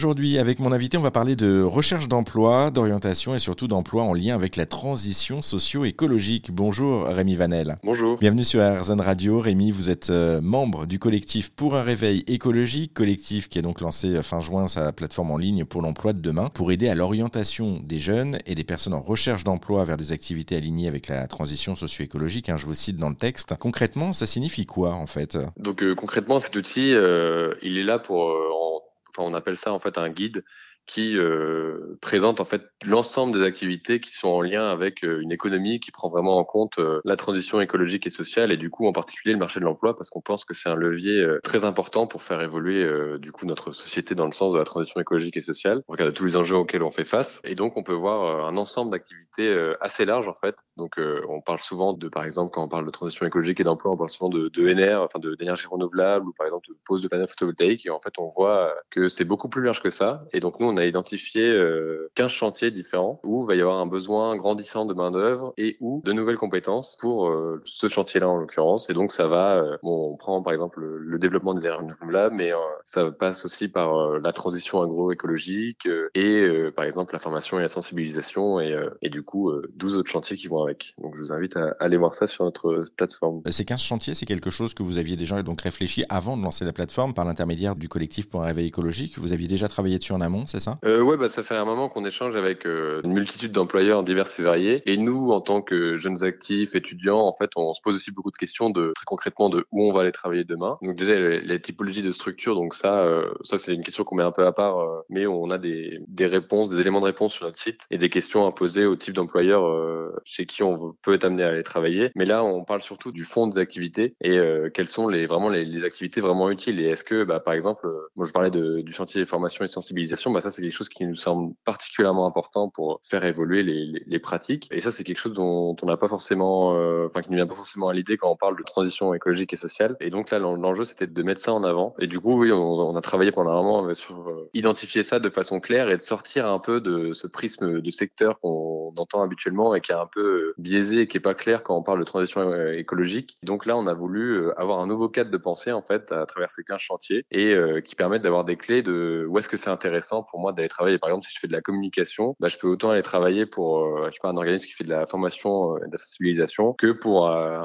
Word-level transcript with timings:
Aujourd'hui, 0.00 0.36
avec 0.38 0.58
mon 0.58 0.72
invité, 0.72 0.98
on 0.98 1.00
va 1.00 1.10
parler 1.10 1.36
de 1.36 1.62
recherche 1.62 2.06
d'emploi, 2.06 2.70
d'orientation 2.70 3.34
et 3.34 3.38
surtout 3.38 3.66
d'emploi 3.66 4.02
en 4.02 4.12
lien 4.12 4.34
avec 4.34 4.56
la 4.56 4.66
transition 4.66 5.40
socio-écologique. 5.40 6.50
Bonjour 6.52 7.04
Rémi 7.06 7.34
Vanel. 7.34 7.78
Bonjour. 7.82 8.18
Bienvenue 8.18 8.44
sur 8.44 8.60
RZN 8.60 9.00
Radio. 9.00 9.40
Rémi, 9.40 9.70
vous 9.70 9.88
êtes 9.88 10.10
euh, 10.10 10.42
membre 10.42 10.84
du 10.84 10.98
collectif 10.98 11.48
pour 11.48 11.76
un 11.76 11.82
réveil 11.82 12.24
écologique, 12.26 12.92
collectif 12.92 13.48
qui 13.48 13.58
a 13.58 13.62
donc 13.62 13.80
lancé 13.80 14.08
euh, 14.08 14.22
fin 14.22 14.40
juin 14.40 14.68
sa 14.68 14.92
plateforme 14.92 15.30
en 15.30 15.38
ligne 15.38 15.64
pour 15.64 15.80
l'emploi 15.80 16.12
de 16.12 16.20
demain 16.20 16.50
pour 16.52 16.72
aider 16.72 16.90
à 16.90 16.94
l'orientation 16.94 17.80
des 17.82 17.98
jeunes 17.98 18.36
et 18.44 18.54
des 18.54 18.64
personnes 18.64 18.92
en 18.92 19.00
recherche 19.00 19.44
d'emploi 19.44 19.82
vers 19.84 19.96
des 19.96 20.12
activités 20.12 20.56
alignées 20.56 20.88
avec 20.88 21.08
la 21.08 21.26
transition 21.26 21.74
socio-écologique. 21.74 22.50
Hein, 22.50 22.58
je 22.58 22.66
vous 22.66 22.74
cite 22.74 22.98
dans 22.98 23.08
le 23.08 23.14
texte. 23.16 23.54
Concrètement, 23.58 24.12
ça 24.12 24.26
signifie 24.26 24.66
quoi 24.66 24.92
en 24.92 25.06
fait? 25.06 25.38
Donc 25.58 25.82
euh, 25.82 25.94
concrètement, 25.94 26.38
cet 26.38 26.54
outil, 26.54 26.92
euh, 26.92 27.54
il 27.62 27.78
est 27.78 27.82
là 27.84 27.98
pour, 27.98 28.24
euh, 28.28 28.34
en- 28.60 28.75
on 29.22 29.34
appelle 29.34 29.56
ça 29.56 29.72
en 29.72 29.78
fait 29.78 29.98
un 29.98 30.10
guide 30.10 30.44
qui 30.86 31.16
euh, 31.18 31.98
présente 32.00 32.40
en 32.40 32.44
fait 32.44 32.62
l'ensemble 32.84 33.38
des 33.38 33.44
activités 33.44 34.00
qui 34.00 34.12
sont 34.12 34.28
en 34.28 34.40
lien 34.40 34.68
avec 34.68 35.04
euh, 35.04 35.20
une 35.20 35.32
économie 35.32 35.80
qui 35.80 35.90
prend 35.90 36.08
vraiment 36.08 36.36
en 36.36 36.44
compte 36.44 36.78
euh, 36.78 37.00
la 37.04 37.16
transition 37.16 37.60
écologique 37.60 38.06
et 38.06 38.10
sociale 38.10 38.52
et 38.52 38.56
du 38.56 38.70
coup 38.70 38.86
en 38.86 38.92
particulier 38.92 39.32
le 39.32 39.38
marché 39.38 39.60
de 39.60 39.64
l'emploi 39.64 39.96
parce 39.96 40.10
qu'on 40.10 40.20
pense 40.20 40.44
que 40.44 40.54
c'est 40.54 40.68
un 40.68 40.74
levier 40.74 41.20
euh, 41.20 41.40
très 41.42 41.64
important 41.64 42.06
pour 42.06 42.22
faire 42.22 42.40
évoluer 42.40 42.86
du 43.18 43.32
coup 43.32 43.46
notre 43.46 43.72
société 43.72 44.14
dans 44.14 44.26
le 44.26 44.32
sens 44.32 44.52
de 44.52 44.58
la 44.58 44.64
transition 44.64 45.00
écologique 45.00 45.36
et 45.36 45.40
sociale. 45.40 45.82
On 45.88 45.92
regarde 45.92 46.12
tous 46.12 46.24
les 46.24 46.36
enjeux 46.36 46.56
auxquels 46.56 46.82
on 46.82 46.90
fait 46.90 47.04
face 47.04 47.40
et 47.44 47.54
donc 47.54 47.76
on 47.76 47.82
peut 47.82 47.92
voir 47.92 48.46
un 48.46 48.56
ensemble 48.56 48.90
d'activités 48.90 49.72
assez 49.80 50.04
large 50.04 50.28
en 50.28 50.34
fait. 50.34 50.56
Donc 50.76 50.96
on 51.28 51.40
parle 51.40 51.60
souvent 51.60 51.92
de 51.92 52.08
par 52.08 52.24
exemple 52.24 52.52
quand 52.52 52.64
on 52.64 52.68
parle 52.68 52.86
de 52.86 52.90
transition 52.90 53.26
écologique 53.26 53.60
et 53.60 53.64
d'emploi, 53.64 53.92
on 53.92 53.96
parle 53.96 54.10
souvent 54.10 54.28
de, 54.28 54.50
NR, 54.56 55.02
enfin 55.02 55.18
d'énergie 55.18 55.66
renouvelable 55.66 56.28
ou 56.28 56.32
par 56.32 56.46
exemple 56.46 56.68
de 56.68 56.76
pose 56.84 57.02
de 57.02 57.08
panneaux 57.08 57.26
photovoltaïques 57.26 57.86
et 57.86 57.90
en 57.90 58.00
fait 58.00 58.14
on 58.18 58.28
voit 58.28 58.74
que 58.90 59.08
c'est 59.08 59.24
beaucoup 59.24 59.48
plus 59.48 59.62
large 59.62 59.82
que 59.82 59.90
ça 59.90 60.24
et 60.32 60.40
donc 60.40 60.60
nous 60.60 60.68
on 60.68 60.75
a 60.76 60.84
identifié 60.84 61.42
euh, 61.42 62.10
15 62.14 62.30
chantiers 62.30 62.70
différents 62.70 63.20
où 63.24 63.44
il 63.44 63.46
va 63.46 63.54
y 63.54 63.60
avoir 63.60 63.78
un 63.78 63.86
besoin 63.86 64.36
grandissant 64.36 64.86
de 64.86 64.94
main 64.94 65.10
d'œuvre 65.10 65.54
et 65.56 65.76
ou 65.80 66.02
de 66.04 66.12
nouvelles 66.12 66.38
compétences 66.38 66.96
pour 67.00 67.28
euh, 67.28 67.60
ce 67.64 67.88
chantier-là 67.88 68.28
en 68.28 68.36
l'occurrence. 68.36 68.90
Et 68.90 68.92
donc 68.92 69.12
ça 69.12 69.26
va 69.26 69.56
euh, 69.56 69.76
on 69.82 70.16
prend 70.16 70.42
par 70.42 70.52
exemple 70.52 70.80
le, 70.80 71.18
développement 71.18 71.54
des 71.54 71.62
énergies 71.62 71.86
renouvelables 71.98 72.34
mais 72.34 72.52
euh, 72.52 72.56
ça 72.84 73.10
passe 73.10 73.44
aussi 73.44 73.68
par 73.68 73.96
euh, 73.96 74.20
la 74.22 74.32
transition 74.32 74.80
agroécologique 74.82 75.86
euh, 75.86 76.08
et 76.14 76.24
euh, 76.24 76.72
par 76.74 76.84
exemple 76.84 77.14
la 77.14 77.18
formation 77.18 77.58
et 77.58 77.62
la 77.62 77.68
sensibilisation 77.68 78.60
et, 78.60 78.72
euh, 78.72 78.90
du 79.02 79.22
coup 79.22 79.50
euh, 79.50 79.72
12 79.76 79.96
autres 79.96 80.10
chantiers 80.10 80.36
qui 80.36 80.46
vont 80.46 80.62
avec. 80.62 80.94
Donc 81.02 81.16
je 81.16 81.20
vous 81.20 81.32
invite 81.32 81.56
à 81.56 81.74
aller 81.80 81.96
voir 81.96 82.14
ça 82.14 82.26
sur 82.26 82.44
notre 82.44 82.84
plateforme. 82.96 83.42
Ces 83.50 83.64
15 83.64 83.80
chantiers, 83.80 84.14
c'est 84.14 84.26
quelque 84.26 84.50
chose 84.50 84.74
que 84.74 84.82
vous 84.82 84.98
aviez 84.98 85.16
déjà 85.16 85.42
donc 85.42 85.62
réfléchi 85.62 86.04
avant 86.08 86.36
de 86.36 86.42
lancer 86.42 86.64
la 86.64 86.72
plateforme 86.72 87.14
par 87.14 87.24
l'intermédiaire 87.24 87.76
du 87.76 87.88
collectif 87.88 88.28
pour 88.28 88.42
un 88.42 88.46
réveil 88.46 88.68
écologique. 88.68 89.18
Vous 89.18 89.32
aviez 89.32 89.48
déjà 89.48 89.68
travaillé 89.68 89.98
dessus 89.98 90.12
en 90.12 90.20
amont, 90.20 90.46
c'est 90.46 90.60
ça 90.66 90.78
Euh, 90.84 91.00
ouais, 91.02 91.16
bah, 91.16 91.28
ça 91.28 91.42
fait 91.42 91.56
un 91.56 91.64
moment 91.64 91.88
qu'on 91.88 92.04
échange 92.04 92.36
avec 92.36 92.66
euh, 92.66 93.00
une 93.04 93.12
multitude 93.12 93.52
d'employeurs 93.52 94.02
divers 94.02 94.26
et 94.38 94.42
variés. 94.42 94.82
Et 94.86 94.96
nous, 94.96 95.30
en 95.30 95.40
tant 95.40 95.62
que 95.62 95.96
jeunes 95.96 96.24
actifs, 96.24 96.74
étudiants, 96.74 97.20
en 97.20 97.32
fait, 97.32 97.50
on 97.56 97.72
se 97.74 97.80
pose 97.80 97.94
aussi 97.94 98.10
beaucoup 98.10 98.30
de 98.30 98.36
questions 98.36 98.70
de 98.70 98.92
très 98.94 99.04
concrètement 99.04 99.48
de 99.48 99.64
où 99.70 99.84
on 99.84 99.92
va 99.92 100.02
aller 100.02 100.12
travailler 100.12 100.44
demain. 100.44 100.78
Donc 100.82 100.96
déjà, 100.96 101.14
les 101.14 101.60
typologies 101.60 102.02
de 102.02 102.12
structure, 102.12 102.54
donc 102.54 102.74
ça, 102.74 103.00
euh, 103.00 103.32
ça 103.42 103.58
c'est 103.58 103.74
une 103.74 103.82
question 103.82 104.04
qu'on 104.04 104.16
met 104.16 104.22
un 104.22 104.32
peu 104.32 104.46
à 104.46 104.52
part, 104.52 104.78
euh, 104.80 105.00
mais 105.08 105.26
on 105.26 105.50
a 105.50 105.58
des, 105.58 106.00
des 106.08 106.26
réponses, 106.26 106.68
des 106.68 106.80
éléments 106.80 107.00
de 107.00 107.06
réponse 107.06 107.32
sur 107.32 107.46
notre 107.46 107.58
site 107.58 107.80
et 107.90 107.98
des 107.98 108.10
questions 108.10 108.46
à 108.46 108.52
poser 108.52 108.84
au 108.86 108.96
type 108.96 109.14
d'employeur 109.14 109.66
euh, 109.66 110.12
chez 110.24 110.46
qui 110.46 110.62
on 110.62 110.94
peut 111.02 111.14
être 111.14 111.24
amené 111.24 111.42
à 111.44 111.48
aller 111.48 111.62
travailler. 111.62 112.10
Mais 112.14 112.24
là, 112.24 112.44
on 112.44 112.64
parle 112.64 112.82
surtout 112.82 113.12
du 113.12 113.24
fond 113.24 113.46
des 113.46 113.58
activités 113.58 114.14
et 114.20 114.36
euh, 114.38 114.70
quelles 114.72 114.88
sont 114.88 115.08
les 115.08 115.26
vraiment 115.26 115.48
les, 115.48 115.64
les 115.64 115.84
activités 115.84 116.20
vraiment 116.20 116.50
utiles. 116.50 116.80
Et 116.80 116.86
est-ce 116.86 117.04
que, 117.04 117.24
bah, 117.24 117.40
par 117.40 117.54
exemple, 117.54 117.86
moi 118.16 118.26
je 118.26 118.32
parlais 118.32 118.50
de, 118.50 118.80
du 118.80 118.92
chantier 118.92 119.24
formation 119.24 119.64
et 119.64 119.68
sensibilisation, 119.68 120.30
bah 120.30 120.40
ça 120.40 120.50
c'est 120.56 120.62
quelque 120.62 120.72
chose 120.72 120.88
qui 120.88 121.04
nous 121.04 121.14
semble 121.14 121.54
particulièrement 121.64 122.26
important 122.26 122.70
pour 122.70 123.00
faire 123.04 123.24
évoluer 123.24 123.62
les, 123.62 124.18
pratiques. 124.18 124.66
Et 124.70 124.80
ça 124.80 124.90
c'est 124.90 125.04
quelque 125.04 125.18
chose 125.18 125.34
dont 125.34 125.76
on 125.82 125.86
n'a 125.86 125.98
pas 125.98 126.08
forcément, 126.08 126.74
euh, 126.74 127.04
enfin 127.06 127.20
qui 127.20 127.30
ne 127.30 127.36
vient 127.36 127.46
pas 127.46 127.54
forcément 127.54 127.88
à 127.88 127.92
l'idée 127.92 128.16
quand 128.16 128.30
on 128.30 128.36
parle 128.36 128.56
de 128.56 128.62
transition 128.62 129.12
écologique 129.12 129.52
et 129.52 129.56
sociale. 129.56 129.94
Et 130.00 130.08
donc 130.08 130.30
là 130.30 130.38
l'en- 130.38 130.56
l'enjeu 130.56 130.84
c'était 130.84 131.06
de 131.06 131.22
mettre 131.22 131.40
ça 131.40 131.52
en 131.52 131.62
avant. 131.64 131.94
Et 132.00 132.06
du 132.06 132.18
coup 132.18 132.40
oui, 132.40 132.50
on, 132.50 132.96
a 132.96 133.00
travaillé 133.02 133.30
pendant 133.30 133.50
un 133.50 133.62
moment 133.62 133.86
euh, 133.86 133.94
sur 133.94 134.30
euh, 134.30 134.48
identifier 134.54 135.02
ça 135.02 135.20
de 135.20 135.28
façon 135.28 135.60
claire 135.60 135.90
et 135.90 135.98
de 135.98 136.02
sortir 136.02 136.46
un 136.46 136.58
peu 136.58 136.80
de 136.80 137.12
ce 137.12 137.26
prisme 137.26 137.82
de 137.82 137.90
secteur 137.90 138.40
qu'on 138.40 138.94
entend 138.96 139.20
habituellement 139.20 139.74
et 139.74 139.82
qui 139.82 139.92
est 139.92 139.96
un 139.96 140.08
peu 140.10 140.54
biaisé 140.56 141.00
et 141.02 141.06
qui 141.06 141.18
est 141.18 141.20
pas 141.20 141.34
clair 141.34 141.62
quand 141.62 141.76
on 141.76 141.82
parle 141.82 142.00
de 142.00 142.04
transition 142.04 142.54
écologique. 142.72 143.36
Donc 143.42 143.66
là 143.66 143.76
on 143.76 143.86
a 143.86 143.94
voulu 143.94 144.50
avoir 144.56 144.80
un 144.80 144.86
nouveau 144.86 145.10
cadre 145.10 145.30
de 145.30 145.36
pensée 145.36 145.72
en 145.72 145.82
fait 145.82 146.10
à 146.10 146.24
travers 146.24 146.50
ces 146.50 146.64
15 146.64 146.80
chantiers 146.80 147.26
et 147.30 147.54
qui 147.84 147.94
permettent 147.94 148.22
d'avoir 148.22 148.44
des 148.44 148.56
clés 148.56 148.82
de 148.82 149.26
où 149.28 149.38
est-ce 149.38 149.48
que 149.48 149.58
c'est 149.58 149.70
intéressant 149.70 150.22
pour 150.22 150.40
moi 150.40 150.45
d'aller 150.52 150.68
travailler. 150.68 150.98
Par 150.98 151.10
exemple, 151.10 151.26
si 151.26 151.34
je 151.34 151.40
fais 151.40 151.48
de 151.48 151.52
la 151.52 151.60
communication, 151.60 152.36
bah, 152.40 152.48
je 152.48 152.58
peux 152.58 152.68
autant 152.68 152.90
aller 152.90 153.02
travailler 153.02 153.46
pour 153.46 153.78
euh, 153.78 154.06
je 154.06 154.12
sais 154.12 154.18
pas, 154.22 154.28
un 154.28 154.36
organisme 154.36 154.66
qui 154.66 154.72
fait 154.72 154.84
de 154.84 154.90
la 154.90 155.06
formation 155.06 155.74
euh, 155.74 155.84
et 155.84 155.86
de 155.86 155.92
la 155.92 155.98
sensibilisation 155.98 156.74
que 156.74 156.92
pour 156.92 157.28
euh, 157.28 157.58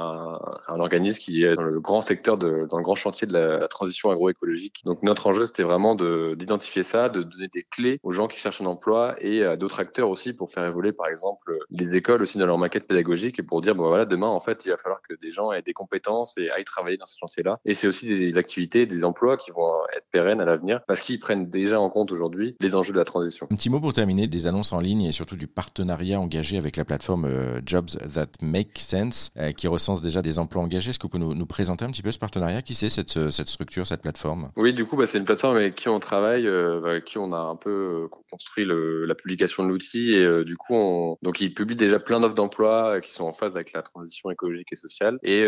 un, 0.68 0.80
organisme 0.80 1.20
qui 1.20 1.44
est 1.44 1.54
dans 1.54 1.62
le 1.62 1.80
grand 1.80 2.00
secteur, 2.00 2.36
de, 2.36 2.66
dans 2.68 2.78
le 2.78 2.82
grand 2.82 2.94
chantier 2.94 3.26
de 3.26 3.32
la, 3.32 3.68
transition 3.68 4.10
agroécologique. 4.10 4.82
Donc 4.84 5.02
notre 5.02 5.26
enjeu, 5.26 5.46
c'était 5.46 5.62
vraiment 5.62 5.94
de- 5.94 6.34
d'identifier 6.36 6.82
ça, 6.82 7.08
de 7.08 7.22
donner 7.22 7.48
des 7.48 7.62
clés 7.62 8.00
aux 8.02 8.12
gens 8.12 8.28
qui 8.28 8.38
cherchent 8.38 8.60
un 8.60 8.66
emploi 8.66 9.14
et 9.20 9.44
à 9.44 9.56
d'autres 9.56 9.80
acteurs 9.80 10.08
aussi 10.08 10.32
pour 10.32 10.50
faire 10.50 10.66
évoluer, 10.66 10.92
par 10.92 11.06
exemple, 11.06 11.56
les 11.70 11.96
écoles 11.96 12.22
aussi 12.22 12.38
dans 12.38 12.46
leur 12.46 12.58
maquette 12.58 12.86
pédagogique 12.86 13.38
et 13.38 13.42
pour 13.42 13.60
dire, 13.60 13.74
bon 13.74 13.88
voilà, 13.88 14.04
demain, 14.04 14.28
en 14.28 14.40
fait, 14.40 14.64
il 14.64 14.70
va 14.70 14.76
falloir 14.76 15.00
que 15.02 15.14
des 15.14 15.30
gens 15.30 15.52
aient 15.52 15.62
des 15.62 15.72
compétences 15.72 16.36
et 16.38 16.50
aillent 16.50 16.64
travailler 16.64 16.96
dans 16.96 17.06
ce 17.06 17.16
chantier-là. 17.18 17.60
Et 17.64 17.74
c'est 17.74 17.86
aussi 17.86 18.06
des 18.06 18.36
activités, 18.36 18.86
des 18.86 19.04
emplois 19.04 19.36
qui 19.36 19.50
vont 19.50 19.72
être 19.96 20.06
pérennes 20.10 20.40
à 20.40 20.44
l'avenir 20.44 20.80
parce 20.86 21.00
qu'ils 21.00 21.20
prennent 21.20 21.48
déjà 21.48 21.80
en 21.80 21.90
compte 21.90 22.12
aujourd'hui 22.12 22.56
enjeux 22.74 22.92
de 22.92 22.98
la 22.98 23.04
transition. 23.04 23.46
Un 23.50 23.56
petit 23.56 23.70
mot 23.70 23.80
pour 23.80 23.92
terminer, 23.92 24.26
des 24.26 24.46
annonces 24.46 24.72
en 24.72 24.80
ligne 24.80 25.02
et 25.02 25.12
surtout 25.12 25.36
du 25.36 25.46
partenariat 25.46 26.20
engagé 26.20 26.56
avec 26.56 26.76
la 26.76 26.84
plateforme 26.84 27.24
euh, 27.24 27.60
Jobs 27.64 27.90
That 28.14 28.26
Make 28.42 28.78
Sense, 28.78 29.30
euh, 29.38 29.52
qui 29.52 29.68
recense 29.68 30.00
déjà 30.00 30.22
des 30.22 30.38
emplois 30.38 30.62
engagés. 30.62 30.90
Est-ce 30.90 30.98
que 30.98 31.04
vous 31.04 31.10
pouvez 31.10 31.24
nous, 31.24 31.34
nous 31.34 31.46
présenter 31.46 31.84
un 31.84 31.90
petit 31.90 32.02
peu 32.02 32.12
ce 32.12 32.18
partenariat? 32.18 32.62
Qui 32.62 32.74
c'est 32.74 32.90
cette, 32.90 33.16
euh, 33.16 33.30
cette 33.30 33.48
structure, 33.48 33.86
cette 33.86 34.02
plateforme? 34.02 34.50
Oui, 34.56 34.74
du 34.74 34.84
coup, 34.84 34.96
bah, 34.96 35.06
c'est 35.06 35.18
une 35.18 35.24
plateforme 35.24 35.56
avec 35.56 35.74
qui 35.74 35.88
on 35.88 36.00
travaille, 36.00 36.46
euh, 36.46 36.84
avec 36.84 37.04
qui 37.04 37.18
on 37.18 37.32
a 37.32 37.38
un 37.38 37.56
peu 37.56 38.08
construit 38.30 38.64
le, 38.64 39.04
la 39.04 39.14
publication 39.14 39.64
de 39.64 39.68
l'outil 39.68 40.14
et 40.14 40.44
du 40.44 40.56
coup, 40.56 40.74
on, 40.74 41.18
donc 41.22 41.40
ils 41.40 41.52
publient 41.52 41.76
déjà 41.76 41.98
plein 41.98 42.20
d'offres 42.20 42.34
d'emploi 42.34 43.00
qui 43.00 43.12
sont 43.12 43.24
en 43.24 43.34
phase 43.34 43.56
avec 43.56 43.72
la 43.72 43.82
transition 43.82 44.30
écologique 44.30 44.68
et 44.72 44.76
sociale. 44.76 45.18
Et 45.22 45.44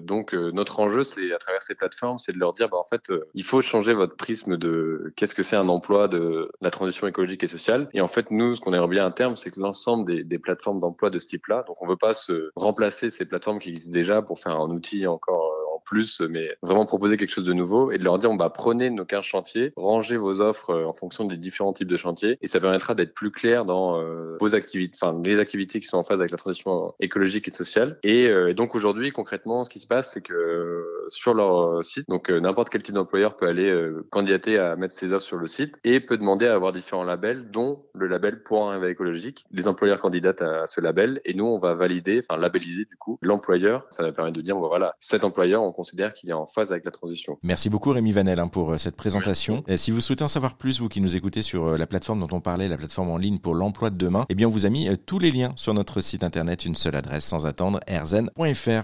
donc 0.00 0.32
notre 0.32 0.78
enjeu, 0.78 1.02
c'est 1.02 1.32
à 1.32 1.38
travers 1.38 1.62
ces 1.62 1.74
plateformes, 1.74 2.18
c'est 2.18 2.32
de 2.32 2.38
leur 2.38 2.52
dire, 2.52 2.68
bah, 2.68 2.78
en 2.78 2.84
fait, 2.84 3.12
il 3.34 3.42
faut 3.42 3.60
changer 3.62 3.94
votre 3.94 4.16
prisme 4.16 4.56
de 4.56 5.12
qu'est-ce 5.16 5.34
que 5.34 5.42
c'est 5.42 5.56
un 5.56 5.68
emploi 5.68 6.06
de 6.08 6.43
la 6.60 6.70
transition 6.70 7.06
écologique 7.06 7.42
et 7.42 7.46
sociale. 7.46 7.88
Et 7.92 8.00
en 8.00 8.08
fait, 8.08 8.30
nous, 8.30 8.54
ce 8.54 8.60
qu'on 8.60 8.72
aimerait 8.72 8.88
bien 8.88 9.06
à 9.06 9.10
terme, 9.10 9.36
c'est 9.36 9.50
que 9.50 9.60
l'ensemble 9.60 10.04
des, 10.06 10.24
des 10.24 10.38
plateformes 10.38 10.80
d'emploi 10.80 11.10
de 11.10 11.18
ce 11.18 11.26
type-là, 11.26 11.64
donc 11.66 11.80
on 11.80 11.86
veut 11.86 11.96
pas 11.96 12.14
se 12.14 12.50
remplacer 12.56 13.10
ces 13.10 13.24
plateformes 13.24 13.58
qui 13.58 13.70
existent 13.70 13.92
déjà 13.92 14.22
pour 14.22 14.40
faire 14.40 14.58
un 14.60 14.70
outil 14.70 15.06
encore 15.06 15.52
euh, 15.52 15.63
plus, 15.84 16.20
mais 16.20 16.56
vraiment 16.62 16.86
proposer 16.86 17.16
quelque 17.16 17.30
chose 17.30 17.44
de 17.44 17.52
nouveau 17.52 17.90
et 17.90 17.98
de 17.98 18.04
leur 18.04 18.18
dire, 18.18 18.30
on 18.30 18.36
bah, 18.36 18.50
prenez 18.50 18.90
nos 18.90 19.04
15 19.04 19.24
chantiers, 19.24 19.72
rangez 19.76 20.16
vos 20.16 20.40
offres 20.40 20.70
euh, 20.70 20.86
en 20.86 20.94
fonction 20.94 21.24
des 21.24 21.36
différents 21.36 21.72
types 21.72 21.88
de 21.88 21.96
chantiers 21.96 22.38
et 22.42 22.48
ça 22.48 22.60
permettra 22.60 22.94
d'être 22.94 23.14
plus 23.14 23.30
clair 23.30 23.64
dans 23.64 24.00
euh, 24.00 24.36
vos 24.40 24.54
activités, 24.54 24.96
enfin 25.00 25.20
les 25.24 25.38
activités 25.38 25.80
qui 25.80 25.86
sont 25.86 25.98
en 25.98 26.04
phase 26.04 26.20
avec 26.20 26.30
la 26.30 26.38
transition 26.38 26.94
écologique 27.00 27.48
et 27.48 27.50
sociale. 27.50 27.98
Et, 28.02 28.26
euh, 28.28 28.54
donc 28.54 28.74
aujourd'hui, 28.74 29.10
concrètement, 29.10 29.64
ce 29.64 29.70
qui 29.70 29.80
se 29.80 29.86
passe, 29.86 30.12
c'est 30.12 30.20
que 30.20 30.32
euh, 30.32 31.06
sur 31.08 31.34
leur 31.34 31.78
euh, 31.78 31.82
site, 31.82 32.08
donc 32.08 32.30
n'importe 32.30 32.70
quel 32.70 32.82
type 32.82 32.94
d'employeur 32.94 33.36
peut 33.36 33.46
aller 33.46 33.72
candidater 34.10 34.58
à 34.58 34.76
mettre 34.76 34.94
ses 34.94 35.12
offres 35.12 35.24
sur 35.24 35.36
le 35.36 35.46
site 35.46 35.74
et 35.84 36.00
peut 36.00 36.16
demander 36.16 36.46
à 36.46 36.54
avoir 36.54 36.72
différents 36.72 37.04
labels, 37.04 37.50
dont 37.50 37.84
le 37.94 38.06
label 38.06 38.42
pour 38.42 38.70
un 38.70 38.82
écologique. 38.86 39.44
Les 39.50 39.68
employeurs 39.68 40.00
candidatent 40.00 40.42
à 40.42 40.66
ce 40.66 40.80
label 40.80 41.20
et 41.24 41.34
nous, 41.34 41.46
on 41.46 41.58
va 41.58 41.74
valider, 41.74 42.20
enfin 42.28 42.40
labelliser 42.40 42.84
du 42.84 42.96
coup 42.96 43.18
l'employeur. 43.22 43.86
Ça 43.90 44.02
va 44.02 44.12
permettre 44.12 44.36
de 44.36 44.42
dire, 44.42 44.56
bon, 44.56 44.68
voilà, 44.68 44.94
cet 44.98 45.24
employeur, 45.24 45.62
considère 45.74 46.14
qu'il 46.14 46.30
est 46.30 46.34
en 46.34 46.46
phase 46.46 46.70
avec 46.70 46.84
la 46.84 46.90
transition. 46.90 47.38
Merci 47.42 47.68
beaucoup 47.68 47.90
Rémi 47.90 48.12
Vanel 48.12 48.40
hein, 48.40 48.48
pour 48.48 48.72
euh, 48.72 48.78
cette 48.78 48.96
présentation. 48.96 49.62
Et 49.68 49.76
si 49.76 49.90
vous 49.90 50.00
souhaitez 50.00 50.24
en 50.24 50.28
savoir 50.28 50.56
plus, 50.56 50.80
vous 50.80 50.88
qui 50.88 51.00
nous 51.00 51.16
écoutez 51.16 51.42
sur 51.42 51.66
euh, 51.66 51.76
la 51.76 51.86
plateforme 51.86 52.20
dont 52.20 52.34
on 52.34 52.40
parlait, 52.40 52.68
la 52.68 52.78
plateforme 52.78 53.10
en 53.10 53.18
ligne 53.18 53.38
pour 53.38 53.54
l'emploi 53.54 53.90
de 53.90 53.96
demain, 53.96 54.24
eh 54.28 54.34
bien 54.34 54.48
on 54.48 54.50
vous 54.50 54.66
a 54.66 54.70
mis 54.70 54.88
euh, 54.88 54.96
tous 54.96 55.18
les 55.18 55.30
liens 55.30 55.52
sur 55.56 55.74
notre 55.74 56.00
site 56.00 56.24
internet, 56.24 56.64
une 56.64 56.74
seule 56.74 56.96
adresse 56.96 57.24
sans 57.24 57.46
attendre, 57.46 57.80
rzen.fr. 57.88 58.82